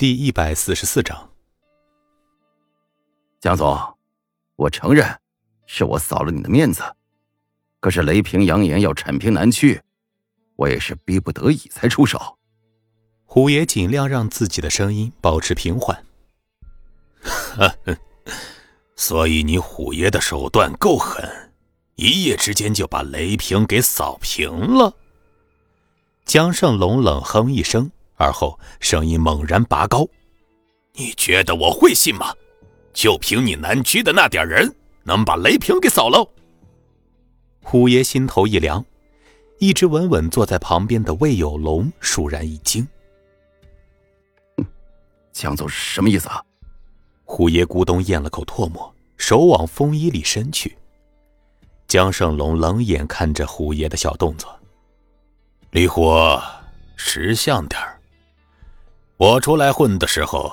[0.00, 1.28] 第一百四十四章，
[3.38, 3.78] 江总，
[4.56, 5.06] 我承认
[5.66, 6.82] 是我扫了你的面子，
[7.80, 9.78] 可是雷平扬言要铲平南区，
[10.56, 12.38] 我也是逼不得已才出手。
[13.26, 16.02] 虎爷尽量让自己的声音保持平缓。
[18.96, 21.52] 所以你虎爷的手段够狠，
[21.96, 24.96] 一夜之间就把雷平给扫平了。
[26.24, 27.92] 江胜龙冷哼一声。
[28.20, 30.06] 而后，声音猛然拔高
[30.92, 32.34] ：“你觉得我会信吗？
[32.92, 34.70] 就凭你南区的那点人，
[35.04, 36.30] 能把雷平给扫了？”
[37.64, 38.84] 虎爷心头一凉，
[39.58, 42.86] 一直稳稳坐在旁边的魏有龙倏然一惊
[45.32, 46.44] ：“江总是什么意思啊？”
[47.24, 50.76] 虎爷咕咚咽了口唾沫，手往风衣里伸去。
[51.88, 54.54] 江胜龙冷眼看着虎爷的小动作
[55.72, 56.12] ：“李虎，
[56.96, 57.86] 识相点儿。”
[59.20, 60.50] 我出来混的时候，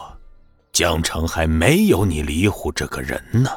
[0.74, 3.50] 江城还没有你李虎这个人呢。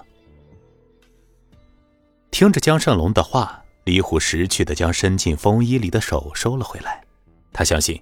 [2.30, 7.02] 听着江胜龙的话，李虎识趣的将伸进风衣里的手收了回来。
[7.52, 8.00] 他相信，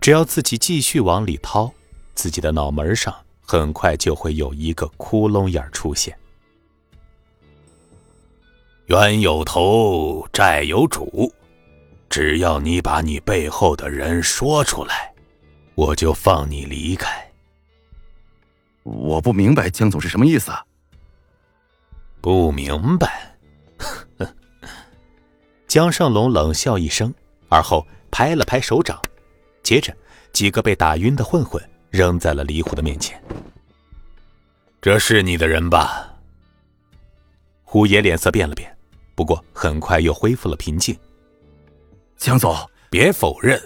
[0.00, 1.72] 只要自己继续往里掏，
[2.16, 6.18] 自己的脑门上很快就会有一个窟窿眼出现。
[8.86, 11.32] 冤有头，债有主，
[12.08, 15.09] 只要你把你背后的人说出来。
[15.80, 17.26] 我就放你离开。
[18.82, 20.62] 我不明白江总是什么意思啊。
[22.20, 23.34] 不明白？
[25.66, 27.14] 江胜龙冷笑一声，
[27.48, 29.00] 而后拍了拍手掌，
[29.62, 29.96] 接着
[30.34, 33.18] 几个被打晕的混混扔在了李虎的面前。
[34.82, 36.14] 这是你的人吧？
[37.64, 38.76] 虎爷脸色变了变，
[39.14, 40.94] 不过很快又恢复了平静。
[42.18, 42.54] 江总，
[42.90, 43.58] 别否认。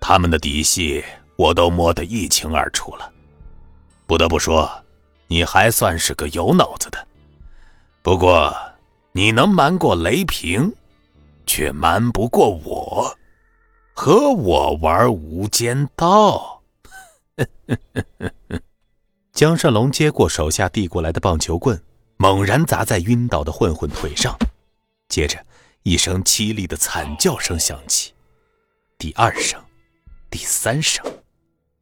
[0.00, 1.04] 他们的底细
[1.38, 3.12] 我都摸得一清二楚了，
[4.08, 4.68] 不得不说，
[5.28, 7.06] 你还算是个有脑子的。
[8.02, 8.52] 不过，
[9.12, 10.74] 你能瞒过雷平，
[11.46, 13.16] 却瞒不过我，
[13.94, 16.60] 和我玩无间道。
[19.32, 21.80] 江胜龙接过手下递过来的棒球棍，
[22.16, 24.36] 猛然砸在晕倒的混混腿上，
[25.08, 25.38] 接着
[25.84, 28.12] 一声凄厉的惨叫声响起，
[28.98, 29.62] 第二声。
[30.30, 31.02] 第三声，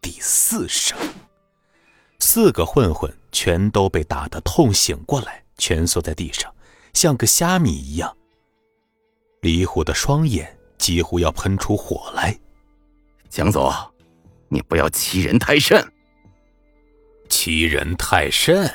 [0.09, 0.97] 第四声，
[2.21, 6.55] 四个混混全都被打得痛醒过来，蜷缩在地上，
[6.93, 8.16] 像个虾米一样。
[9.41, 12.39] 李虎的双眼几乎要喷出火来。
[13.28, 13.69] 江总，
[14.49, 15.84] 你不要欺人太甚！
[17.28, 18.72] 欺人太甚！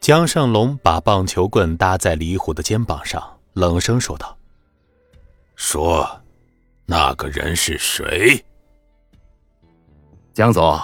[0.00, 4.36] 江胜龙把棒球棍搭在李虎的肩膀上，冷声说道
[5.54, 6.20] ：“说。”
[6.84, 8.44] 那个人是谁？
[10.34, 10.76] 江总，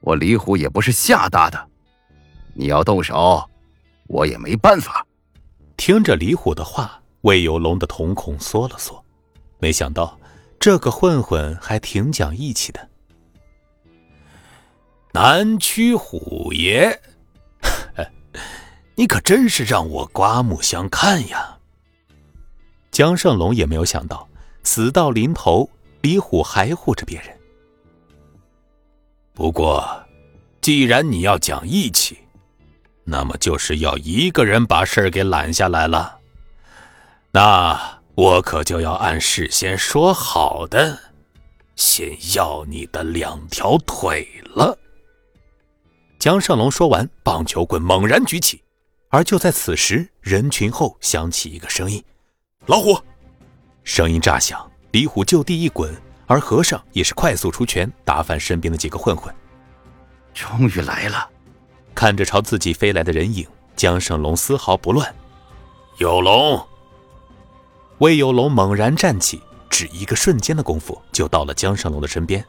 [0.00, 1.68] 我李虎也不是吓大的，
[2.54, 3.46] 你要动手，
[4.06, 5.06] 我也没办法。
[5.76, 9.04] 听着李虎的话，魏有龙的瞳孔缩了缩，
[9.58, 10.18] 没想到
[10.58, 12.88] 这个混混还挺讲义气的。
[15.12, 16.98] 南区虎爷，
[18.96, 21.58] 你可真是让我刮目相看呀！
[22.90, 24.26] 江胜龙也没有想到。
[24.62, 25.68] 死到临头，
[26.00, 27.38] 李虎还护着别人。
[29.36, 29.86] 不过，
[30.62, 32.16] 既然你要讲义气，
[33.04, 36.20] 那么就是要一个人把事儿给揽下来了。
[37.32, 40.98] 那我可就要按事先说好的，
[41.76, 44.78] 先要你的两条腿了。
[46.18, 48.62] 江胜龙说完，棒球棍猛然举起，
[49.10, 52.02] 而就在此时，人群后响起一个声音
[52.64, 52.98] ：“老虎。”
[53.84, 55.94] 声音炸响，李虎就地一滚，
[56.26, 59.34] 而和尚也是快速出拳打翻身边的几个混混。
[60.34, 61.28] 终于来了！
[61.94, 65.14] 看着朝自己飞来的人影，江胜龙丝毫不乱。
[65.98, 66.62] 有龙，
[67.98, 72.44] 魏有龙猛然站起，只一个瞬间的功夫就到了江胜龙的身边。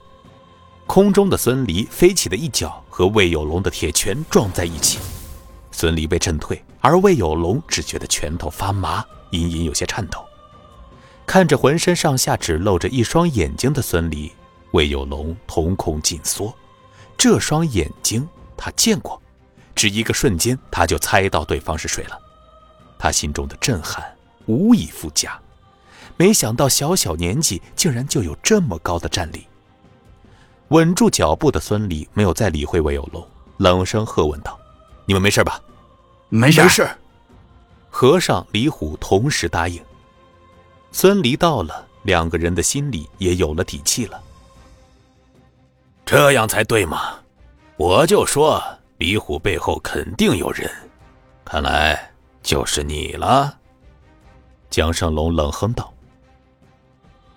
[0.85, 4.99] 空中的孙离飞起的一脚和魏有龙的铁拳撞在一起，
[5.71, 10.26] 孙离被震退，而魏有龙只觉得拳头发麻，隐隐有些颤抖。
[11.27, 14.31] 看着浑身上下只露着一双眼睛的孙离，
[14.71, 16.55] 魏有龙瞳孔紧缩。
[17.17, 19.21] 这双眼睛他见过，
[19.75, 22.17] 只一个瞬间他就猜到对方是谁了。
[22.97, 24.03] 他心中的震撼
[24.45, 25.37] 无以复加，
[26.15, 29.45] 没想到小小年纪竟然就有这么高的战力。
[30.69, 33.27] 稳住脚步的孙离没有再理会魏有龙，
[33.57, 34.57] 冷声喝问道
[35.05, 35.61] ：“你们没事吧
[36.29, 36.89] ？”“没事。”没事。
[37.89, 39.81] 和尚李虎同时答应。
[40.91, 44.21] 孙离到了，两个人的心里也有了底气了。
[46.05, 47.15] 这样才对嘛！
[47.75, 48.63] 我就说
[48.97, 50.71] 李虎背后肯定有人，
[51.45, 52.11] 看来
[52.41, 53.55] 就是你了。
[54.69, 55.93] 江胜龙冷哼道：“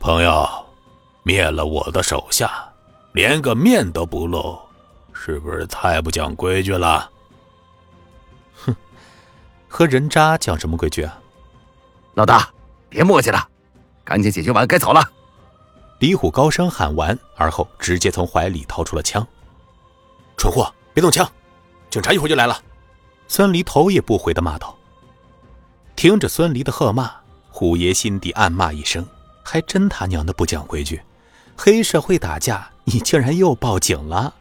[0.01, 0.49] 朋友，
[1.23, 2.73] 灭了我的手下，
[3.13, 4.59] 连个面都不露，
[5.13, 7.11] 是不是太不讲规矩了？”
[8.65, 8.75] 哼，
[9.69, 11.21] 和人渣讲什么规矩啊？
[12.15, 12.49] 老大，
[12.91, 13.49] 别磨叽了，
[14.05, 15.01] 赶紧解决完，该走了。
[16.01, 19.27] 李虎高声喊完，而后直接从怀里掏出了枪。
[20.37, 21.31] 蠢货，别动枪！
[21.89, 22.61] 警察一会儿就来了。
[23.29, 24.77] 孙离头也不回的骂道。
[25.95, 27.13] 听着孙离的喝骂，
[27.49, 29.07] 虎爷心底暗骂一声
[29.45, 31.01] ：“还真他娘的不讲规矩！
[31.57, 34.35] 黑社会打架，你竟然又报警了！”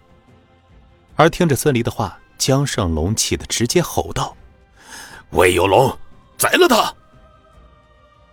[1.15, 4.35] 而听着孙离的话，江胜龙气得直接吼道
[5.31, 5.95] ：“魏有龙，
[6.37, 6.93] 宰了他！”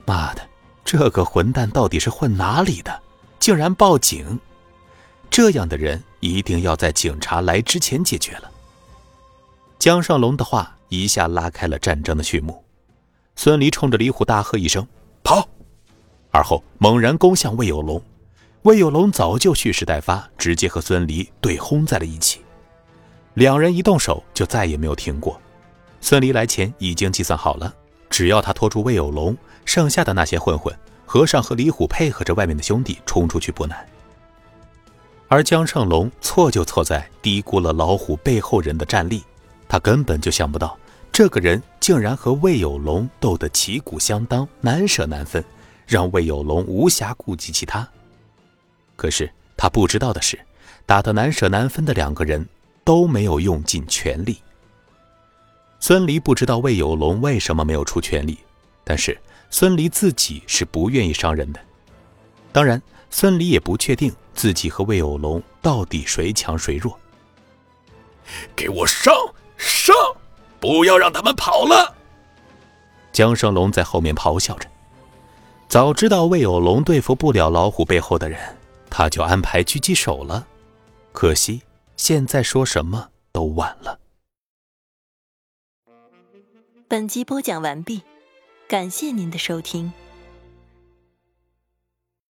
[0.07, 0.41] 妈的，
[0.85, 3.03] 这个混蛋到底是混哪里的？
[3.39, 4.39] 竟然报警！
[5.29, 8.51] 这样的人一定要在警察来之前解决了。
[9.79, 12.65] 江上龙的话一下拉开了战争的序幕。
[13.35, 14.87] 孙离冲着李虎大喝一声
[15.23, 15.47] ：“跑！”
[16.33, 18.01] 而后猛然攻向魏有龙。
[18.63, 22.41] 魏有龙早就蓄势待发，直接和孙离对轰在了一起。
[23.35, 25.39] 两人一动手就再也没有停过。
[26.01, 27.73] 孙离来前已经计算好了，
[28.09, 30.75] 只要他拖住魏有龙，剩下的那些混混。
[31.09, 33.87] 和尚和李虎配合着外面的兄弟冲出去不难，
[35.29, 39.23] 而江胜龙错就错在低估了老虎背后人的战力，
[39.69, 40.77] 他根本就想不到
[41.13, 45.43] 这个人竟然和魏有龙斗得旗鼓相当，难舍难分，
[45.87, 47.89] 让魏有龙无暇顾及其他。
[48.97, 50.37] 可是他不知道的是，
[50.87, 52.45] 打得难舍难分的两个人
[52.83, 54.43] 都没有用尽全力。
[55.79, 58.37] 孙离不知道魏有龙为什么没有出全力，
[58.83, 59.17] 但是。
[59.51, 61.61] 孙离自己是不愿意伤人的，
[62.53, 66.99] 当然，孙离也不确定自己和魏有龙到底谁强谁弱。
[68.55, 69.15] 给我上
[69.57, 69.95] 上，
[70.59, 71.95] 不要让他们跑了！
[73.13, 74.69] 江胜龙在后面咆哮着。
[75.69, 78.57] 早知道魏有龙对付不了老虎背后的人，
[78.91, 80.47] 他就安排狙击手了。
[81.13, 81.63] 可惜
[81.97, 83.99] 现在说什么都晚了。
[86.89, 88.03] 本集播讲完毕。
[88.69, 89.93] 感谢您的收听。